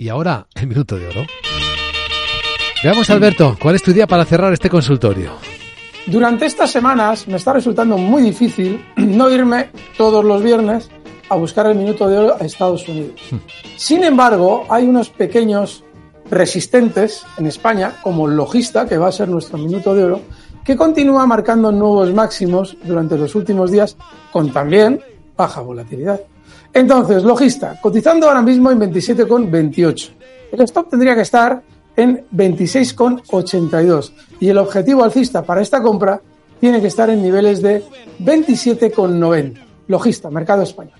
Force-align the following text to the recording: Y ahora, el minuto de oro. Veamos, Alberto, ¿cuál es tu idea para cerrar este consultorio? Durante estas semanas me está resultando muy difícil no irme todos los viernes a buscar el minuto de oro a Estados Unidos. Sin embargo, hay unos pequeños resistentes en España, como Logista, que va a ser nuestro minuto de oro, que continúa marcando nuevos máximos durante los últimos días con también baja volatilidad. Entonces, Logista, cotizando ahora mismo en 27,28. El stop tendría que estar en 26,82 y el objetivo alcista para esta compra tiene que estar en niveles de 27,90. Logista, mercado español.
Y 0.00 0.10
ahora, 0.10 0.46
el 0.54 0.68
minuto 0.68 0.96
de 0.96 1.08
oro. 1.08 1.26
Veamos, 2.84 3.10
Alberto, 3.10 3.56
¿cuál 3.60 3.74
es 3.74 3.82
tu 3.82 3.90
idea 3.90 4.06
para 4.06 4.24
cerrar 4.24 4.52
este 4.52 4.70
consultorio? 4.70 5.32
Durante 6.06 6.46
estas 6.46 6.70
semanas 6.70 7.26
me 7.26 7.36
está 7.36 7.52
resultando 7.52 7.98
muy 7.98 8.22
difícil 8.22 8.80
no 8.96 9.28
irme 9.28 9.70
todos 9.96 10.24
los 10.24 10.40
viernes 10.40 10.88
a 11.28 11.34
buscar 11.34 11.66
el 11.66 11.76
minuto 11.76 12.08
de 12.08 12.16
oro 12.16 12.36
a 12.40 12.44
Estados 12.44 12.86
Unidos. 12.86 13.20
Sin 13.76 14.04
embargo, 14.04 14.66
hay 14.70 14.86
unos 14.86 15.10
pequeños 15.10 15.82
resistentes 16.30 17.26
en 17.36 17.48
España, 17.48 17.94
como 18.00 18.28
Logista, 18.28 18.86
que 18.86 18.98
va 18.98 19.08
a 19.08 19.12
ser 19.12 19.28
nuestro 19.28 19.58
minuto 19.58 19.96
de 19.96 20.04
oro, 20.04 20.20
que 20.64 20.76
continúa 20.76 21.26
marcando 21.26 21.72
nuevos 21.72 22.14
máximos 22.14 22.76
durante 22.84 23.18
los 23.18 23.34
últimos 23.34 23.72
días 23.72 23.96
con 24.30 24.52
también 24.52 25.02
baja 25.38 25.62
volatilidad. 25.62 26.20
Entonces, 26.74 27.22
Logista, 27.22 27.78
cotizando 27.80 28.28
ahora 28.28 28.42
mismo 28.42 28.70
en 28.70 28.80
27,28. 28.80 30.10
El 30.52 30.60
stop 30.62 30.90
tendría 30.90 31.14
que 31.14 31.22
estar 31.22 31.62
en 31.96 32.26
26,82 32.34 34.12
y 34.40 34.48
el 34.48 34.58
objetivo 34.58 35.04
alcista 35.04 35.42
para 35.42 35.62
esta 35.62 35.80
compra 35.80 36.20
tiene 36.60 36.80
que 36.80 36.88
estar 36.88 37.08
en 37.08 37.22
niveles 37.22 37.62
de 37.62 37.84
27,90. 38.18 39.64
Logista, 39.86 40.28
mercado 40.30 40.62
español. 40.62 40.94